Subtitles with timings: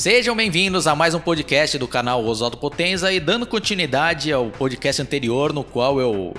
[0.00, 5.02] Sejam bem-vindos a mais um podcast do canal Oswaldo Potenza e dando continuidade ao podcast
[5.02, 6.34] anterior no qual eu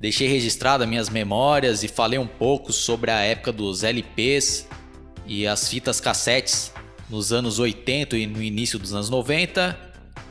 [0.00, 4.66] deixei registrado minhas memórias e falei um pouco sobre a época dos LPs
[5.26, 6.72] e as fitas cassetes
[7.10, 9.78] nos anos 80 e no início dos anos 90.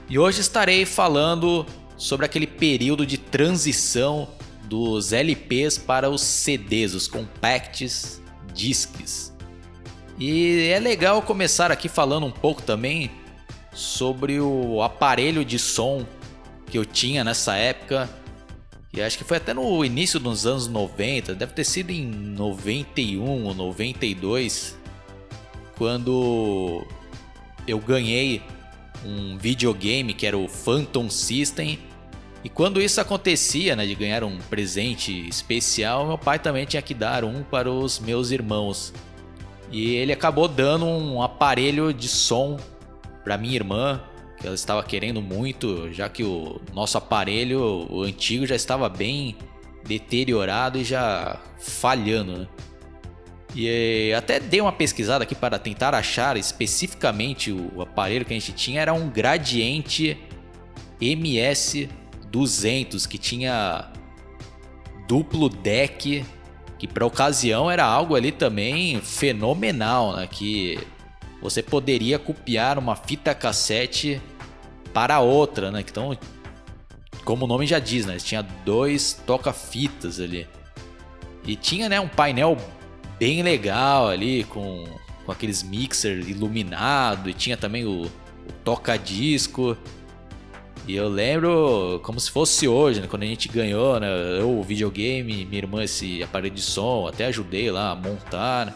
[0.09, 1.63] E hoje estarei falando
[1.95, 4.29] sobre aquele período de transição
[4.63, 8.19] dos LPs para os CDs, os compacts
[8.51, 9.36] discs.
[10.19, 13.11] E é legal começar aqui falando um pouco também
[13.71, 16.05] sobre o aparelho de som
[16.65, 18.09] que eu tinha nessa época.
[18.91, 23.45] E acho que foi até no início dos anos 90, deve ter sido em 91
[23.45, 24.75] ou 92,
[25.77, 26.83] quando
[27.67, 28.41] eu ganhei
[29.05, 31.77] um videogame que era o Phantom System.
[32.43, 36.95] E quando isso acontecia, né, de ganhar um presente especial, meu pai também tinha que
[36.95, 38.93] dar um para os meus irmãos.
[39.71, 42.57] E ele acabou dando um aparelho de som
[43.23, 44.01] para minha irmã,
[44.39, 49.35] que ela estava querendo muito, já que o nosso aparelho, o antigo, já estava bem
[49.85, 52.47] deteriorado e já falhando, né?
[53.55, 58.51] E até dei uma pesquisada aqui para tentar achar especificamente o aparelho que a gente
[58.51, 58.81] tinha.
[58.81, 60.15] Era um Gradiente
[61.01, 63.91] MS200 que tinha
[65.07, 66.23] duplo deck
[66.77, 70.27] que para ocasião era algo ali também fenomenal, né?
[70.27, 70.79] Que
[71.41, 74.21] você poderia copiar uma fita cassete
[74.93, 75.83] para outra, né?
[75.87, 76.17] Então,
[77.23, 78.17] como o nome já diz, né?
[78.17, 80.47] Tinha dois toca-fitas ali.
[81.45, 82.57] E tinha, né, um painel
[83.17, 84.83] bem legal ali com,
[85.25, 89.77] com aqueles mixer iluminado e tinha também o, o toca-disco.
[90.87, 93.07] E eu lembro como se fosse hoje, né?
[93.07, 94.07] quando a gente ganhou, né?
[94.39, 98.73] Eu o videogame, minha irmã esse aparelho de som, até ajudei lá a montar.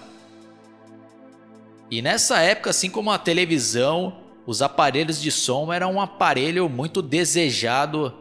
[1.89, 7.01] E nessa época, assim como a televisão, os aparelhos de som eram um aparelho muito
[7.01, 8.13] desejado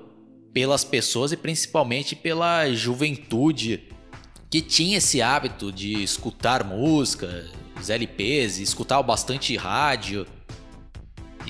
[0.52, 3.88] pelas pessoas e principalmente pela juventude
[4.48, 7.46] que tinha esse hábito de escutar música,
[7.80, 10.26] os LPs, escutar bastante rádio.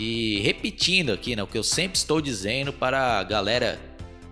[0.03, 3.79] E repetindo aqui, né, o que eu sempre estou dizendo para a galera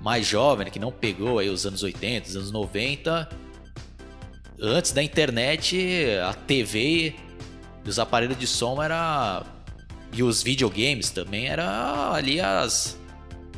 [0.03, 3.29] mais jovem, né, que não pegou aí os anos 80, os anos 90,
[4.59, 7.15] antes da internet, a TV
[7.84, 9.45] e os aparelhos de som era
[10.11, 12.99] e os videogames também era ali as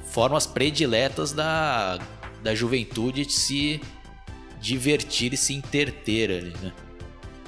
[0.06, 1.97] formas prediletas da,
[2.43, 3.81] da juventude de se
[4.60, 6.72] divertir e se interter ali, né?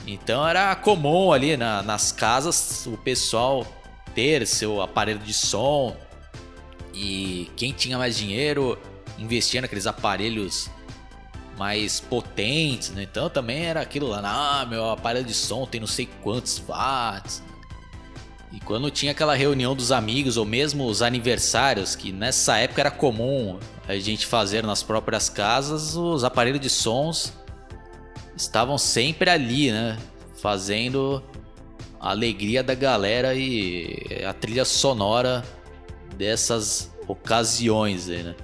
[0.07, 3.67] Então era comum ali na, nas casas o pessoal
[4.15, 5.97] ter seu aparelho de som
[6.95, 8.79] e quem tinha mais dinheiro
[9.19, 10.71] investia naqueles aparelhos
[11.59, 13.03] mais potentes, né?
[13.03, 17.43] Então também era aquilo lá, ah, meu aparelho de som tem não sei quantos watts.
[18.53, 22.91] E quando tinha aquela reunião dos amigos ou mesmo os aniversários, que nessa época era
[22.91, 23.59] comum
[23.89, 27.33] a gente fazer nas próprias casas, os aparelhos de sons
[28.37, 29.99] estavam sempre ali, né?
[30.37, 31.23] Fazendo
[32.03, 35.45] a alegria da galera e a trilha sonora
[36.17, 38.35] dessas ocasiões aí, né?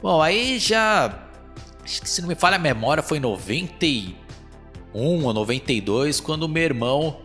[0.00, 1.26] Bom, aí já.
[1.84, 4.14] Acho que se não me falha a memória, foi em 91
[4.94, 7.20] ou 92, quando meu irmão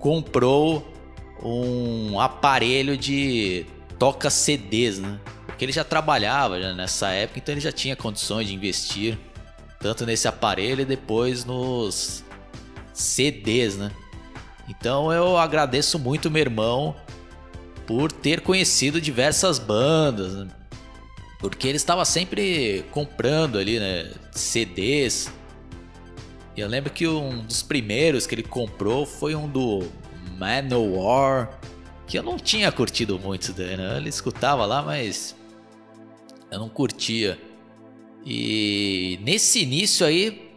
[0.00, 0.92] comprou
[1.40, 3.64] um aparelho de
[3.96, 5.20] toca CDs, né?
[5.46, 9.16] Porque ele já trabalhava já nessa época, então ele já tinha condições de investir
[9.78, 12.24] tanto nesse aparelho e depois nos
[12.92, 13.92] CDs, né?
[14.68, 16.94] Então eu agradeço muito meu irmão
[17.86, 20.48] por ter conhecido diversas bandas, né?
[21.38, 25.32] porque ele estava sempre comprando ali, né, CDs.
[26.54, 29.88] E eu lembro que um dos primeiros que ele comprou foi um do
[30.36, 31.58] Manowar,
[32.06, 33.96] que eu não tinha curtido muito né?
[33.96, 35.34] Ele escutava lá, mas
[36.50, 37.38] eu não curtia.
[38.26, 40.50] E nesse início aí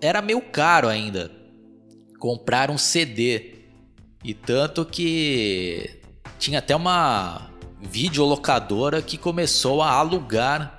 [0.00, 1.41] era meio caro ainda
[2.22, 3.54] comprar um CD.
[4.22, 5.98] E tanto que
[6.38, 10.78] tinha até uma videolocadora que começou a alugar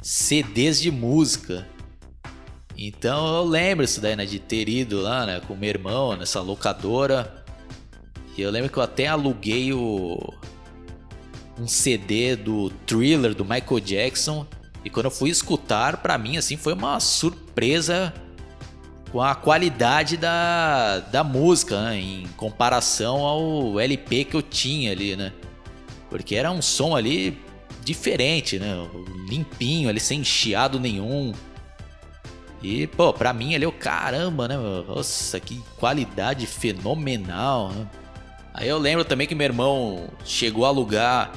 [0.00, 1.66] CDs de música.
[2.78, 6.40] Então eu lembro isso daí, né, de ter ido lá, né, com meu irmão nessa
[6.40, 7.44] locadora.
[8.38, 10.16] E eu lembro que eu até aluguei o
[11.58, 14.46] um CD do Thriller do Michael Jackson
[14.84, 18.14] e quando eu fui escutar, para mim assim foi uma surpresa
[19.14, 22.00] com a qualidade da, da música, né?
[22.00, 25.32] em comparação ao LP que eu tinha ali, né?
[26.10, 27.38] Porque era um som ali
[27.84, 28.74] diferente, né?
[29.28, 31.32] Limpinho, ali sem chiado nenhum.
[32.60, 34.56] E, pô, pra mim ali, o caramba, né?
[34.56, 37.86] Nossa, que qualidade fenomenal, né?
[38.52, 41.30] Aí eu lembro também que meu irmão chegou a alugar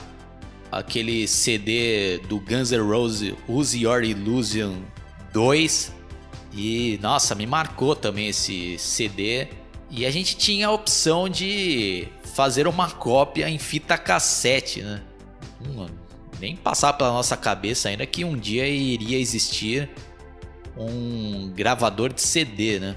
[0.71, 4.77] aquele CD do Guns N' Roses, Use Your Illusion
[5.31, 5.96] 2.
[6.57, 9.47] E nossa, me marcou também esse CD.
[9.91, 15.03] E a gente tinha a opção de fazer uma cópia em fita cassete, né?
[15.63, 15.85] Hum,
[16.39, 19.87] nem passar pela nossa cabeça ainda que um dia iria existir
[20.75, 22.95] um gravador de CD, né?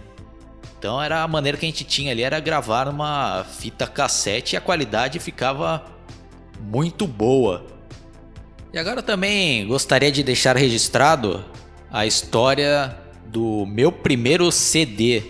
[0.79, 4.57] Então era a maneira que a gente tinha ali era gravar uma fita cassete e
[4.57, 5.85] a qualidade ficava
[6.59, 7.67] muito boa.
[8.73, 11.45] E agora também gostaria de deixar registrado
[11.91, 12.97] a história
[13.31, 15.23] do meu primeiro CD.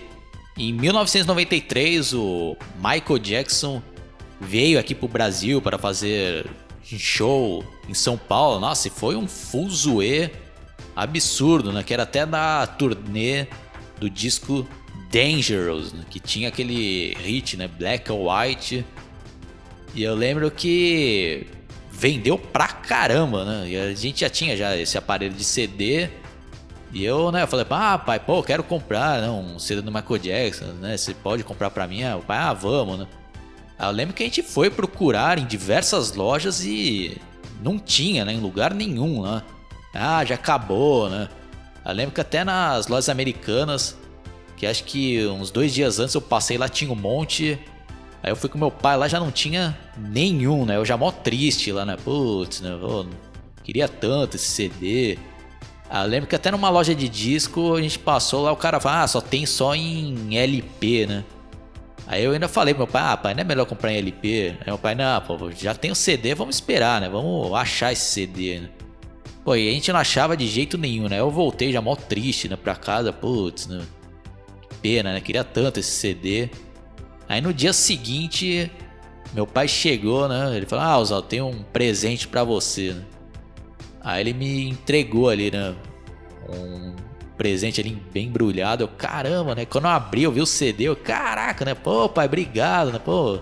[0.56, 3.82] Em 1993, o Michael Jackson
[4.40, 6.46] veio aqui para o Brasil para fazer
[6.82, 8.58] show em São Paulo.
[8.58, 10.30] Nossa, e foi um fuzuê
[10.96, 11.82] absurdo, né?
[11.82, 13.46] Que era até da turnê
[13.98, 14.66] do disco
[15.10, 16.04] Dangerous, né?
[16.08, 17.68] que tinha aquele hit, né?
[17.68, 18.84] Black or White.
[19.94, 21.46] E eu lembro que
[21.90, 23.68] vendeu pra caramba, né?
[23.68, 26.08] E a gente já tinha já esse aparelho de CD.
[26.92, 30.18] E eu, né, eu falei, ah, pai, pô, quero comprar né, um CD do Michael
[30.18, 30.96] Jackson, né?
[30.96, 32.02] Você pode comprar pra mim?
[32.02, 33.06] Ah, o pai, ah, vamos, né?
[33.78, 37.16] Aí eu lembro que a gente foi procurar em diversas lojas e
[37.62, 38.32] não tinha, né?
[38.32, 39.42] Em lugar nenhum, né?
[39.94, 41.28] Ah, já acabou, né?
[41.84, 43.96] Eu lembro que até nas lojas americanas,
[44.56, 47.58] que acho que uns dois dias antes eu passei lá, tinha um monte.
[48.22, 50.76] Aí eu fui com meu pai lá, já não tinha nenhum, né?
[50.76, 51.96] Eu já mó triste lá, né?
[51.96, 52.74] Putz, né?
[52.74, 53.06] Oh,
[53.62, 55.18] queria tanto esse CD.
[55.92, 58.78] Ah, eu lembro que até numa loja de disco a gente passou lá, o cara
[58.78, 61.24] falou, ah, só tem só em LP, né?
[62.06, 64.56] Aí eu ainda falei pro meu pai, ah, pai, não é melhor comprar em LP?
[64.60, 67.08] Aí meu pai, não, pô, já tem o CD, vamos esperar, né?
[67.08, 68.68] Vamos achar esse CD, né?
[69.44, 71.18] Pô, e a gente não achava de jeito nenhum, né?
[71.18, 73.82] Eu voltei já mó triste, né, pra casa, putz, né?
[74.80, 75.20] Pena, né?
[75.20, 76.50] Queria tanto esse CD.
[77.28, 78.70] Aí no dia seguinte,
[79.32, 80.56] meu pai chegou, né?
[80.56, 83.04] Ele falou: Ah, Oswaldo, tem um presente para você, né?
[84.00, 85.74] Aí ele me entregou ali, né?
[86.48, 86.94] Um
[87.36, 88.84] presente ali bem embrulhado.
[88.84, 89.64] Eu, caramba, né?
[89.64, 91.74] Quando eu abri, eu vi o CD, eu, caraca, né?
[91.74, 92.98] Pô, pai, obrigado, né?
[92.98, 93.40] Pô,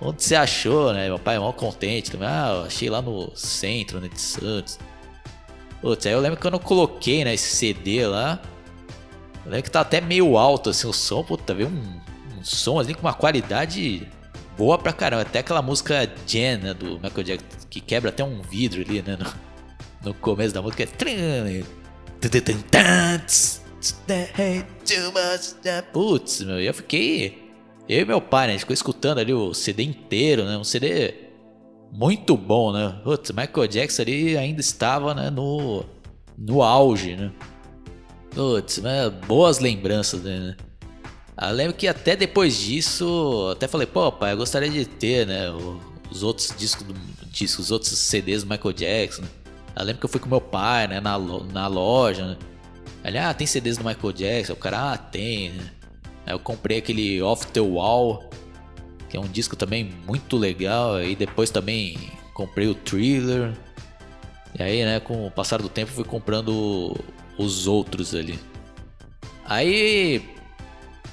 [0.00, 1.06] onde você achou, né?
[1.06, 2.28] Meu pai é mó contente também.
[2.28, 4.08] Ah, achei lá no centro, né?
[4.08, 4.78] De Santos.
[5.80, 7.34] Putz, aí eu lembro que quando eu coloquei, né?
[7.34, 8.40] Esse CD lá.
[9.44, 11.22] Eu lembro que tá até meio alto, assim, o som.
[11.22, 12.00] Puta, veio um
[12.40, 14.08] um som ali com uma qualidade
[14.56, 15.22] boa pra caramba.
[15.22, 19.16] Até aquela música Jen, né, do Michael Jackson, que quebra até um vidro ali, né,
[19.16, 19.26] no,
[20.04, 20.86] no começo da música.
[25.92, 27.50] Putz, meu, eu fiquei.
[27.88, 30.62] Eu e meu pai, né, a gente ficou escutando ali o CD inteiro, né, um
[30.64, 31.14] CD
[31.92, 33.00] muito bom, né.
[33.02, 35.84] Putz, Michael Jackson ali ainda estava, né, no,
[36.38, 37.32] no auge, né.
[38.30, 40.56] Putz, né, boas lembranças, né.
[41.40, 45.50] Eu lembro que até depois disso, até falei, pô, pai, eu gostaria de ter, né,
[46.10, 46.94] os outros discos, do,
[47.32, 49.22] discos os outros CDs do Michael Jackson.
[49.76, 52.36] Eu lembro que eu fui com meu pai, né, na, na loja, né.
[53.04, 54.52] Ele, ah, tem CDs do Michael Jackson?
[54.52, 55.52] O cara, ah, tem.
[56.26, 58.28] Aí eu comprei aquele Off the Wall,
[59.08, 60.96] que é um disco também muito legal.
[60.96, 61.98] Aí depois também
[62.34, 63.52] comprei o Thriller.
[64.58, 66.94] E aí, né, com o passar do tempo fui comprando
[67.38, 68.38] os outros ali.
[69.46, 70.22] Aí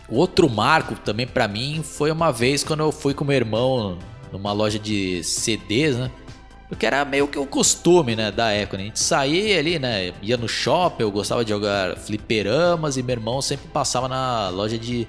[0.10, 3.98] o outro marco também para mim foi uma vez quando eu fui com meu irmão
[4.32, 6.12] numa loja de CDs, né?
[6.70, 8.78] Porque era meio que o costume, né, da época.
[8.78, 8.84] Né?
[8.84, 13.14] A gente saía ali, né, ia no shopping, eu gostava de jogar fliperamas e meu
[13.14, 15.08] irmão sempre passava na loja de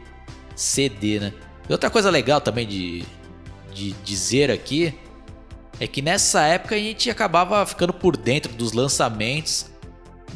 [0.54, 1.32] CD, né?
[1.68, 3.04] E outra coisa legal também de,
[3.72, 4.94] de dizer aqui
[5.80, 9.66] é que nessa época a gente acabava ficando por dentro dos lançamentos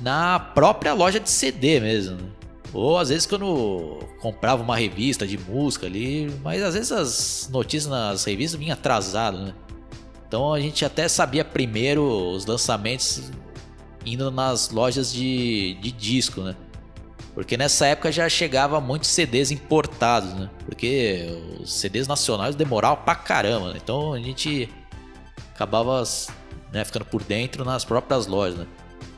[0.00, 2.16] na própria loja de CD mesmo.
[2.16, 2.28] Né?
[2.72, 7.90] Ou às vezes quando comprava uma revista de música ali, mas às vezes as notícias
[7.90, 9.54] nas revistas vinham atrasadas, né?
[10.32, 13.30] Então a gente até sabia primeiro os lançamentos
[14.06, 16.56] indo nas lojas de, de disco, né?
[17.34, 20.48] Porque nessa época já chegava muitos CDs importados, né?
[20.64, 23.80] Porque os CDs nacionais demoravam pra caramba, né?
[23.84, 24.70] Então a gente
[25.54, 26.02] acabava
[26.72, 28.66] né, ficando por dentro nas próprias lojas, né?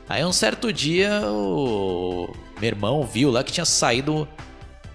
[0.09, 2.27] Aí um certo dia o
[2.59, 4.27] meu irmão viu lá que tinha saído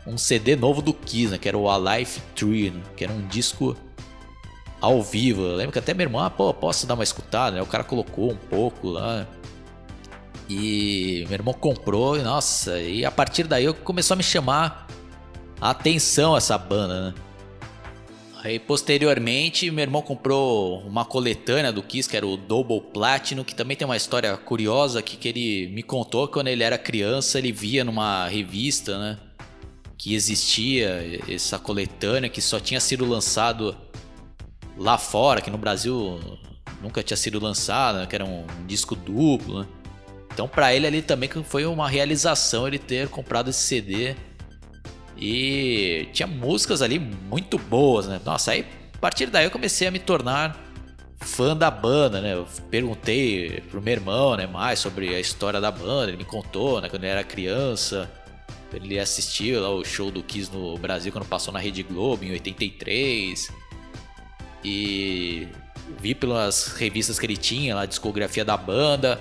[0.06, 1.38] um CD novo do Kiss, né?
[1.38, 3.74] Que era o Alive 3, né, que era um disco
[4.80, 5.42] ao vivo.
[5.42, 7.62] Eu lembro que até meu irmão, ah, pô, posso dar uma escutada, né?
[7.62, 9.26] O cara colocou um pouco lá.
[10.48, 14.88] E meu irmão comprou, e nossa, e a partir daí começou a me chamar
[15.60, 17.14] a atenção essa banda, né?
[18.42, 23.54] Aí posteriormente, meu irmão comprou uma coletânea do Kiss, que era o Double Platinum, que
[23.54, 27.38] também tem uma história curiosa aqui que ele me contou que quando ele era criança,
[27.38, 29.18] ele via numa revista, né,
[29.98, 33.76] que existia essa coletânea que só tinha sido lançado
[34.80, 36.18] lá fora, que no Brasil
[36.80, 38.06] nunca tinha sido lançado, né?
[38.06, 39.60] que era um, um disco duplo.
[39.60, 39.66] Né?
[40.32, 44.16] Então para ele ali também foi uma realização ele ter comprado esse CD.
[45.18, 48.18] E tinha músicas ali muito boas, né?
[48.24, 50.58] Nossa, aí a partir daí eu comecei a me tornar
[51.20, 52.32] fã da banda, né?
[52.32, 56.80] Eu perguntei pro meu irmão, né, mais sobre a história da banda, ele me contou,
[56.80, 58.10] né, quando ele era criança.
[58.72, 62.30] Ele assistiu lá o show do Kiss no Brasil quando passou na Rede Globo em
[62.30, 63.52] 83.
[64.64, 65.48] E
[66.00, 69.20] vi pelas revistas que ele tinha, lá, a discografia da banda.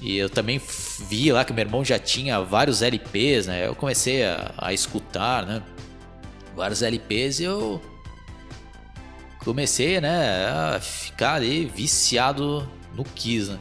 [0.00, 0.60] E eu também
[1.08, 3.66] vi lá que meu irmão já tinha vários LPs, né?
[3.66, 5.62] Eu comecei a, a escutar, né?
[6.56, 7.80] Vários LPs e eu
[9.44, 13.58] comecei, né, a ficar ali viciado no Kiss, né?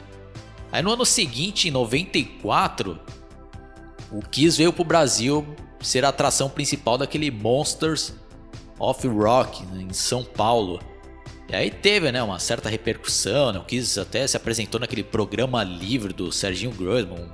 [0.72, 3.00] Aí no ano seguinte, em 94,
[4.12, 5.46] o Kiss veio pro Brasil
[5.82, 8.14] ser a atração principal daquele Monsters
[8.80, 10.80] of Rock né, em São Paulo.
[11.50, 13.60] E aí teve, né, uma certa repercussão, né?
[13.60, 17.30] O Kiss até se apresentou naquele programa livre do Serginho Grossman,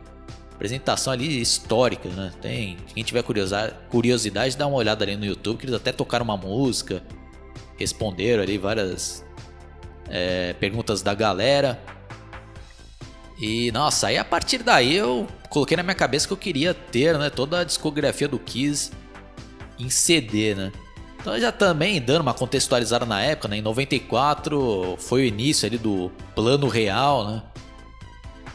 [0.54, 2.32] apresentação ali histórica, né?
[2.42, 6.36] Tem, quem tiver curiosidade, dá uma olhada ali no YouTube, que eles até tocaram uma
[6.36, 7.04] música,
[7.78, 9.24] responderam ali várias
[10.10, 11.80] é, perguntas da galera.
[13.40, 17.18] E nossa, aí a partir daí eu coloquei na minha cabeça que eu queria ter,
[17.20, 18.92] né, toda a discografia do Kiss
[19.78, 20.72] em CD, né?
[21.28, 23.58] Então já também dando uma contextualizada na época, né?
[23.58, 27.44] Em 94 foi o início ali do plano real, né?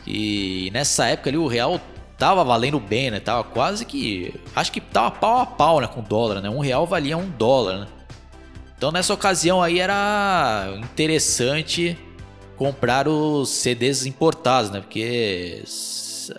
[0.06, 1.78] E nessa época ali o real
[2.16, 3.20] tava valendo bem, né?
[3.20, 4.34] Tava quase que.
[4.56, 6.48] Acho que tava pau a pau né, com o dólar, né?
[6.48, 7.86] Um real valia um dólar, né?
[8.74, 11.98] Então nessa ocasião aí era interessante
[12.56, 14.80] comprar os CDs importados, né?
[14.80, 15.62] Porque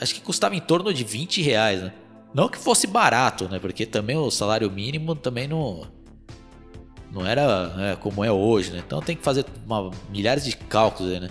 [0.01, 1.93] acho que custava em torno de 20 reais, né?
[2.33, 3.59] Não que fosse barato, né?
[3.59, 5.83] Porque também o salário mínimo também não
[7.13, 8.81] não era né, como é hoje, né?
[8.85, 11.29] Então tem que fazer uma, milhares de cálculos aí, né?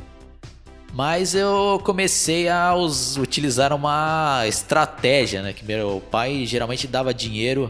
[0.94, 5.52] Mas eu comecei a us, utilizar uma estratégia, né?
[5.52, 7.68] Que meu pai geralmente dava dinheiro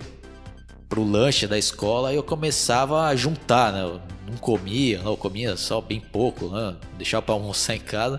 [0.88, 3.82] pro lanche da escola e eu começava a juntar, né?
[3.82, 6.76] Eu não comia, não, eu comia só bem pouco, né?
[6.98, 8.18] Deixava para almoçar em casa.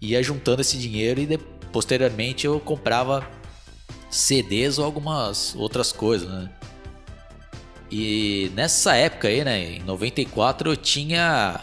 [0.00, 1.36] Ia juntando esse dinheiro e de,
[1.70, 3.28] posteriormente eu comprava
[4.08, 6.48] CDs ou algumas outras coisas, né?
[7.90, 11.60] E nessa época aí, né, em 94 eu tinha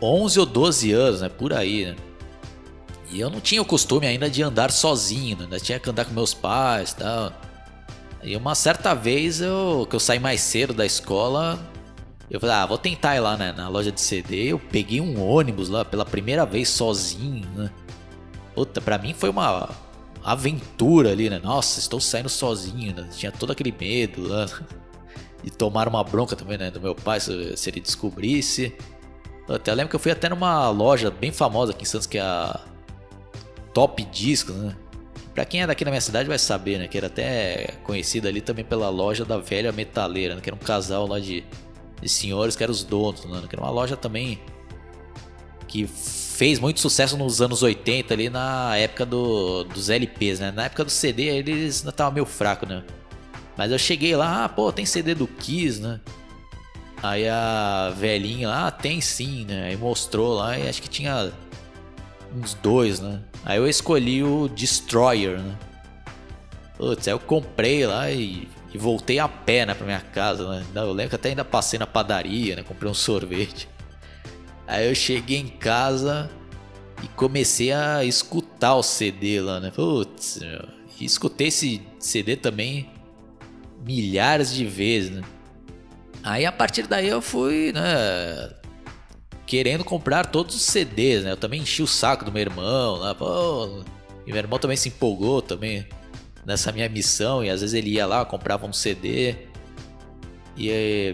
[0.00, 1.96] 11 ou 12 anos, né, por aí, né?
[3.10, 5.44] E eu não tinha o costume ainda de andar sozinho, né?
[5.44, 7.32] Ainda tinha que andar com meus pais, tal.
[8.22, 11.58] E uma certa vez eu que eu saí mais cedo da escola,
[12.30, 14.52] eu falei, ah, vou tentar ir lá né, na loja de CD.
[14.52, 17.70] Eu peguei um ônibus lá pela primeira vez sozinho, né?
[18.54, 19.70] Puta, pra mim foi uma
[20.22, 21.38] aventura ali, né?
[21.42, 23.08] Nossa, estou saindo sozinho, né?
[23.12, 24.46] Tinha todo aquele medo lá.
[25.42, 26.70] E tomar uma bronca também, né?
[26.70, 28.74] Do meu pai, se, se ele descobrisse.
[29.48, 32.18] Eu até lembro que eu fui até numa loja bem famosa aqui em Santos, que
[32.18, 32.60] é a
[33.72, 34.76] Top Discos, né?
[35.34, 36.88] Pra quem é daqui na minha cidade vai saber, né?
[36.88, 40.40] Que era até conhecida ali também pela loja da velha metaleira, né?
[40.40, 41.44] Que era um casal lá de,
[42.00, 43.42] de senhores que eram os donos, né?
[43.48, 44.38] Que era uma loja também
[45.70, 45.88] que
[46.40, 50.50] fez muito sucesso nos anos 80 ali na época do, dos LPs, né?
[50.50, 52.82] Na época do CD eles ainda estavam meio fraco, né?
[53.58, 56.00] Mas eu cheguei lá, ah, pô, tem CD do Kiss, né?
[57.02, 59.64] Aí a velhinha lá, ah, tem sim, né?
[59.64, 61.30] Aí mostrou lá e acho que tinha
[62.34, 63.20] uns dois, né?
[63.44, 65.54] Aí eu escolhi o Destroyer, né?
[66.78, 70.64] Putz, aí eu comprei lá e, e, voltei a pé, né, pra minha casa, né?
[70.74, 72.62] Eu lembro que até ainda passei na padaria, né?
[72.62, 73.68] Comprei um sorvete.
[74.70, 76.30] Aí eu cheguei em casa
[77.02, 79.72] e comecei a escutar o CD lá, né?
[79.72, 80.62] Putz, meu.
[81.00, 82.88] E escutei esse CD também
[83.84, 85.22] milhares de vezes, né?
[86.22, 88.54] Aí a partir daí eu fui, né?
[89.44, 91.32] Querendo comprar todos os CDs, né?
[91.32, 93.82] Eu também enchi o saco do meu irmão lá, pô.
[94.24, 95.84] E meu irmão também se empolgou também
[96.46, 97.44] nessa minha missão.
[97.44, 99.34] E às vezes ele ia lá, comprava um CD.
[100.56, 101.12] E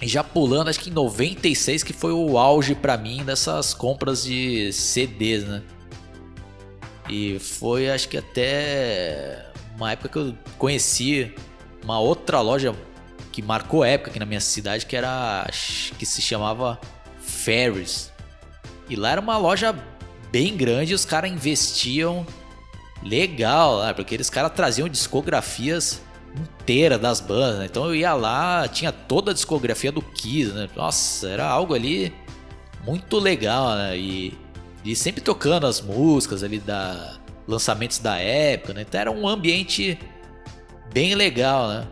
[0.00, 4.24] e já pulando, acho que em 96 que foi o auge para mim dessas compras
[4.24, 5.62] de CDs, né?
[7.08, 11.32] E foi acho que até uma época que eu conheci
[11.82, 12.74] uma outra loja
[13.32, 15.46] que marcou época aqui na minha cidade, que era
[15.98, 16.80] que se chamava
[17.20, 18.12] Ferris.
[18.88, 19.74] E lá era uma loja
[20.30, 22.26] bem grande, os caras investiam
[23.02, 26.02] legal lá, porque eles caras traziam discografias
[26.40, 27.66] inteira das bandas, né?
[27.66, 30.68] Então eu ia lá, tinha toda a discografia do Kiss, né?
[30.76, 32.12] Nossa, era algo ali
[32.84, 33.98] muito legal, né?
[33.98, 34.36] E,
[34.84, 37.16] e sempre tocando as músicas ali da
[37.46, 38.82] lançamentos da época, né?
[38.82, 39.98] Então era um ambiente
[40.92, 41.86] bem legal, né?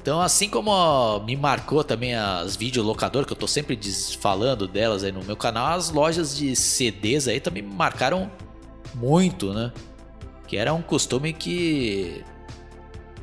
[0.00, 3.78] Então, assim como me marcou também as videolocadoras, que eu tô sempre
[4.20, 8.30] falando delas aí no meu canal, as lojas de CDs aí também me marcaram
[8.94, 9.72] muito, né?
[10.46, 12.22] Que era um costume que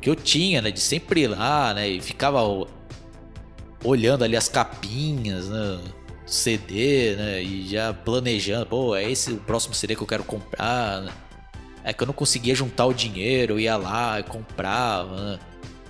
[0.02, 2.40] que eu tinha, né, de sempre ir lá, né, e ficava
[3.84, 5.80] olhando ali as capinhas, né,
[6.26, 11.02] CD, né, e já planejando, pô, é esse o próximo CD que eu quero comprar,
[11.02, 11.12] né?
[11.84, 15.38] É que eu não conseguia juntar o dinheiro, eu ia lá e comprava, né?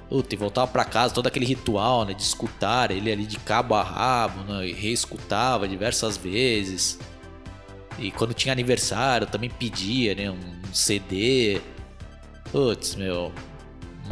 [0.09, 2.14] Puta, e voltava para casa, todo aquele ritual, né?
[2.14, 4.69] De escutar ele ali de cabo a rabo, né?
[4.69, 6.99] E reescutava diversas vezes.
[7.99, 10.31] E quando tinha aniversário, eu também pedia, né?
[10.31, 11.61] Um CD.
[12.50, 13.33] Putz, meu.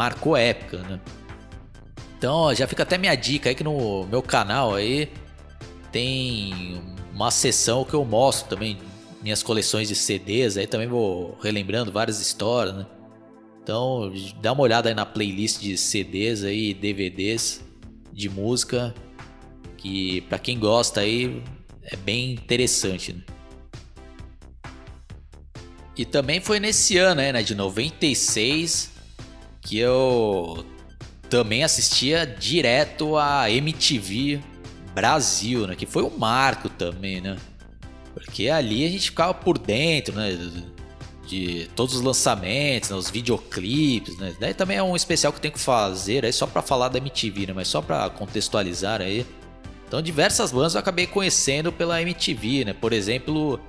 [0.01, 0.99] Marcou época, né?
[2.17, 5.13] Então, já fica até minha dica aí que no meu canal aí
[5.93, 6.81] tem
[7.13, 8.79] uma sessão que eu mostro também
[9.23, 12.87] minhas coleções de CDs, aí também vou relembrando várias histórias, né?
[13.63, 17.63] Então, dá uma olhada aí na playlist de CDs aí, DVDs
[18.11, 18.95] de música,
[19.77, 21.43] que para quem gosta aí
[21.83, 23.13] é bem interessante.
[23.13, 23.23] Né?
[25.95, 29.00] E também foi nesse ano, né, de 96,
[29.71, 30.67] que eu
[31.29, 34.41] também assistia direto a MTV
[34.93, 37.37] Brasil, né, que foi um marco também, né?
[38.13, 40.37] Porque ali a gente ficava por dentro, né?
[41.25, 44.35] de todos os lançamentos, né, os videoclipes, né?
[44.41, 46.99] Daí também é um especial que eu tenho que fazer aí só para falar da
[46.99, 47.53] MTV, né?
[47.55, 49.25] Mas só para contextualizar aí.
[49.87, 52.73] Então diversas bandas eu acabei conhecendo pela MTV, né?
[52.73, 53.61] Por exemplo,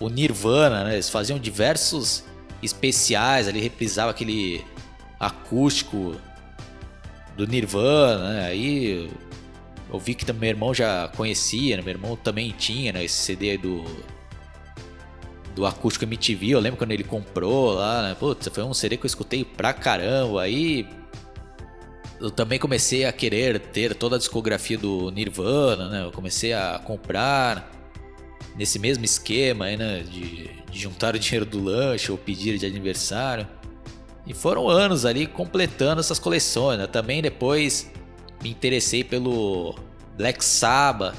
[0.00, 0.94] o Nirvana, né?
[0.94, 2.24] Eles faziam diversos
[2.62, 4.64] especiais ali, reprisava aquele
[5.18, 6.16] acústico
[7.36, 8.46] do Nirvana, né?
[8.46, 9.10] Aí
[9.90, 11.82] eu vi que meu irmão já conhecia, né?
[11.82, 13.04] Meu irmão também tinha né?
[13.04, 13.84] esse CD do
[15.54, 16.50] do acústico MTV.
[16.50, 18.14] Eu lembro quando ele comprou lá, né?
[18.14, 20.42] Putz, foi um CD que eu escutei pra caramba.
[20.42, 20.86] Aí
[22.20, 26.04] eu também comecei a querer ter toda a discografia do Nirvana, né?
[26.04, 27.72] Eu comecei a comprar
[28.56, 30.00] nesse mesmo esquema né?
[30.00, 33.46] De, de juntar o dinheiro do lanche ou pedir de aniversário.
[34.28, 36.86] E foram anos ali completando essas coleções, né?
[36.86, 37.90] Também depois
[38.42, 39.74] me interessei pelo
[40.18, 41.16] Black Sabbath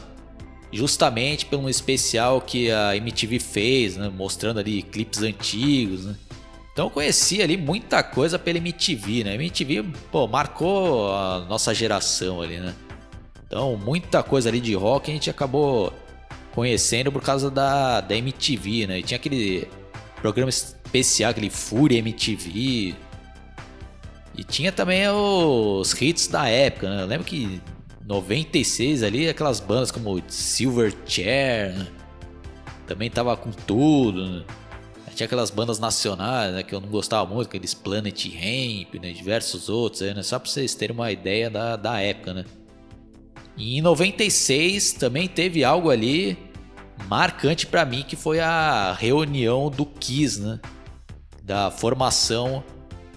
[0.71, 6.15] justamente pelo um especial que a MTV fez, né, mostrando ali clipes antigos, né?
[6.71, 9.31] Então eu conheci ali muita coisa pela MTV, né?
[9.31, 12.75] A MTV, pô, marcou a nossa geração ali, né?
[13.47, 15.91] Então muita coisa ali de rock a gente acabou
[16.53, 18.99] conhecendo por causa da, da MTV, né?
[18.99, 19.67] E tinha aquele
[20.21, 20.51] programa
[20.89, 22.95] especial, aquele Fury MTV.
[24.35, 27.03] E tinha também os hits da época, né?
[27.03, 27.61] Eu lembro que
[28.05, 31.87] 96 ali, aquelas bandas como Silverchair, né?
[32.87, 34.45] também tava com tudo, né?
[35.15, 39.67] Tinha aquelas bandas nacionais, né, que eu não gostava muito, aqueles Planet Ramp, né, diversos
[39.67, 42.45] outros, né, só para vocês terem uma ideia da, da época, né.
[43.57, 46.37] E em 96 também teve algo ali
[47.09, 50.57] marcante para mim, que foi a reunião do Kiss, né,
[51.49, 52.63] da formação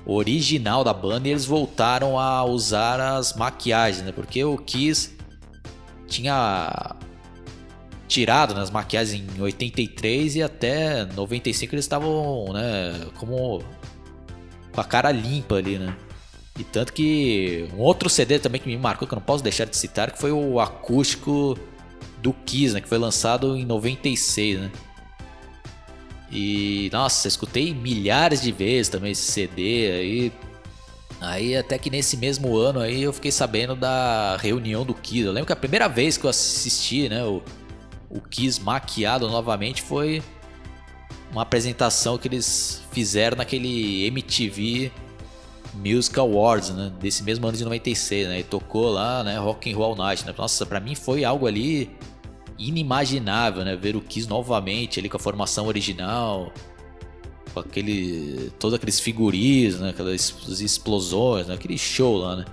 [0.07, 4.11] original da banda e eles voltaram a usar as maquiagens, né?
[4.11, 5.15] Porque o Kiss
[6.09, 6.97] tinha
[8.09, 13.63] tirado nas né, maquiagens em 83 e até 95 eles estavam, né, como
[14.73, 15.95] com a cara limpa ali, né?
[16.59, 19.67] E tanto que um outro CD também que me marcou, que eu não posso deixar
[19.67, 21.59] de citar, que foi o acústico
[22.23, 24.71] do Kiss, né, que foi lançado em 96, né?
[26.33, 30.33] E nossa, escutei milhares de vezes também esse CD aí.
[31.21, 35.27] Aí até que nesse mesmo ano aí eu fiquei sabendo da reunião do Kiss.
[35.27, 37.43] Eu lembro que a primeira vez que eu assisti, né, o,
[38.09, 40.23] o Kiss maquiado novamente foi
[41.31, 44.91] uma apresentação que eles fizeram naquele MTV
[45.75, 49.77] Music Awards, né, desse mesmo ano de 96, né, e tocou lá, né, Rock and
[49.77, 50.35] Roll Night, né.
[50.37, 51.91] Nossa, para mim foi algo ali
[52.69, 53.77] inimaginável, né?
[53.77, 56.53] Ver o Kiss novamente ali com a formação original,
[57.53, 58.51] com aquele.
[58.59, 59.91] todos aqueles figurinos, né?
[59.91, 61.55] Aquelas explosões, né?
[61.55, 62.45] aquele show lá, né?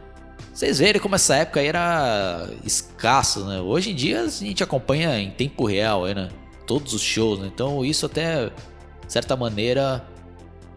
[0.53, 3.61] Vocês verem como essa época era escasso, né?
[3.61, 6.29] Hoje em dia a gente acompanha em tempo real, né?
[6.65, 7.49] Todos os shows, né?
[7.53, 10.05] Então isso até, de certa maneira,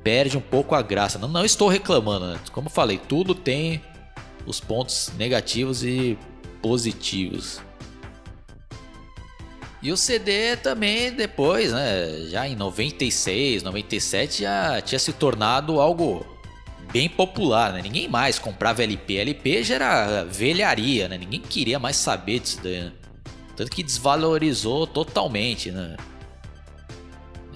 [0.05, 1.19] perde um pouco a graça.
[1.19, 2.39] Não, não estou reclamando, né?
[2.53, 3.83] Como falei, tudo tem
[4.47, 6.19] os pontos negativos e
[6.61, 7.61] positivos.
[9.83, 16.25] E o CD também depois, né, já em 96, 97 já tinha se tornado algo
[16.93, 17.83] bem popular, né?
[17.83, 19.17] Ninguém mais comprava LP.
[19.17, 21.19] LP já era velharia, né?
[21.19, 22.93] Ninguém queria mais saber disso daí, né?
[23.57, 25.97] Tanto que desvalorizou totalmente, né?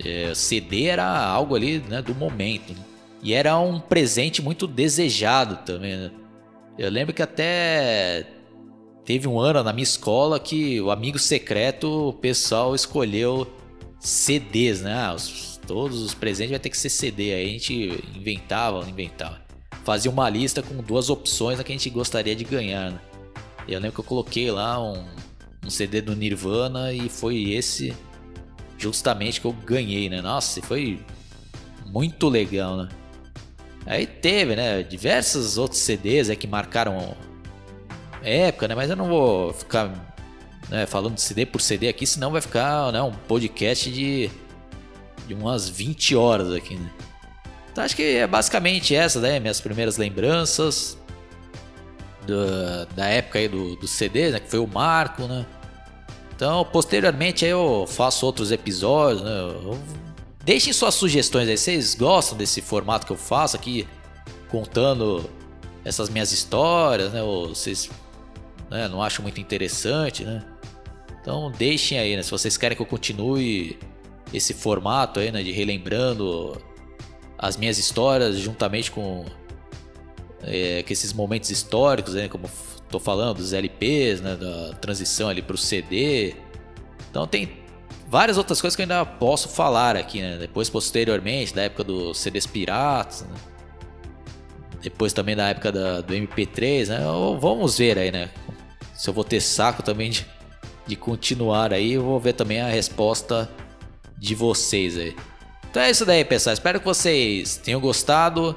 [0.05, 2.73] É, CD era algo ali né, do momento.
[2.73, 2.81] Né?
[3.23, 6.11] E era um presente muito desejado também, né?
[6.79, 8.27] Eu lembro que até
[9.07, 13.47] teve um ano na minha escola que o amigo secreto, o pessoal escolheu
[14.01, 14.93] CDs, né?
[14.93, 17.33] Ah, os, todos os presentes vai ter que ser CD.
[17.33, 19.41] Aí a gente inventava, inventava.
[19.85, 22.91] Fazia uma lista com duas opções que a gente gostaria de ganhar.
[22.91, 23.01] Né?
[23.69, 25.05] Eu lembro que eu coloquei lá um,
[25.65, 27.95] um CD do Nirvana e foi esse
[28.77, 30.21] justamente que eu ganhei, né?
[30.21, 31.01] Nossa, foi
[31.87, 32.89] muito legal, né?
[33.87, 34.83] Aí teve, né?
[34.83, 37.17] Diversos outros CDs é, que marcaram
[38.29, 38.75] época, né?
[38.75, 40.15] Mas eu não vou ficar
[40.69, 44.31] né, falando de CD por CD aqui, senão vai ficar né, um podcast de,
[45.27, 46.91] de umas 20 horas aqui, né?
[47.71, 49.39] Então acho que é basicamente essa, né?
[49.39, 50.97] Minhas primeiras lembranças
[52.95, 54.41] da, época aí do, do CD, né?
[54.41, 55.47] Que foi o marco, né?
[56.35, 59.31] Então, posteriormente aí eu faço outros episódios, né?
[59.31, 59.79] Eu...
[60.45, 61.57] Deixem suas sugestões aí.
[61.57, 63.87] Vocês gostam desse formato que eu faço aqui,
[64.49, 65.29] contando
[65.85, 67.23] essas minhas histórias, né?
[67.23, 67.91] Ou vocês
[68.71, 70.45] né, não acham muito interessante, né?
[71.21, 72.23] Então deixem aí, né?
[72.23, 73.79] Se vocês querem que eu continue
[74.33, 75.43] esse formato aí, né?
[75.43, 76.61] De relembrando
[77.39, 79.25] as minhas histórias juntamente com,
[80.43, 82.29] é, com esses momentos históricos, né?
[82.29, 82.49] Como
[82.89, 84.37] tô falando dos LPs, né?
[84.37, 86.35] Da transição ali para o CD.
[87.11, 87.59] Então tem
[88.09, 90.37] várias outras coisas que eu ainda posso falar aqui, né?
[90.39, 93.35] Depois, posteriormente, da época dos CDs piratas, né?
[94.81, 97.01] Depois também da época da, do MP3, né?
[97.41, 98.31] Vamos ver aí, né?
[98.97, 100.27] Se eu vou ter saco também de,
[100.87, 103.49] de continuar aí, eu vou ver também a resposta
[104.17, 105.15] de vocês aí.
[105.71, 106.55] Então é isso daí, pessoal.
[106.55, 108.57] Espero que vocês tenham gostado.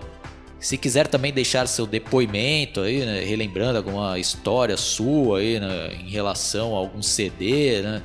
[0.59, 6.09] Se quiser também deixar seu depoimento aí, né, relembrando alguma história sua aí, né, em
[6.09, 8.03] relação a algum CD, né?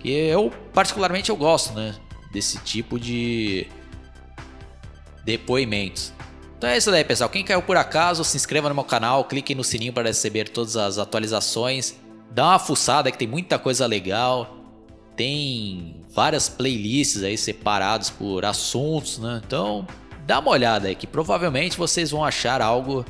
[0.00, 1.94] Que eu particularmente eu gosto, né,
[2.32, 3.66] desse tipo de
[5.24, 6.12] depoimentos.
[6.60, 7.30] Então é isso daí, pessoal.
[7.30, 10.76] Quem caiu por acaso, se inscreva no meu canal, clique no sininho para receber todas
[10.76, 11.94] as atualizações.
[12.32, 14.58] Dá uma fuçada que tem muita coisa legal.
[15.16, 19.40] Tem várias playlists aí separadas por assuntos, né?
[19.42, 19.86] Então,
[20.26, 23.06] dá uma olhada aí que provavelmente vocês vão achar algo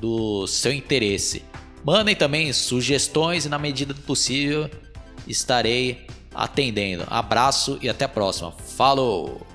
[0.00, 1.44] do seu interesse.
[1.84, 4.70] Mandem também sugestões e na medida do possível
[5.26, 7.04] estarei atendendo.
[7.10, 8.52] Abraço e até a próxima.
[8.52, 9.49] Falou!